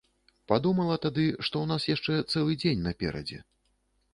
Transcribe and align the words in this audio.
Падумала 0.51 0.95
тады, 1.03 1.25
што 1.47 1.55
ў 1.65 1.73
нас 1.73 1.85
яшчэ 1.91 2.15
цэлы 2.33 2.59
дзень 2.65 2.85
наперадзе. 2.87 3.39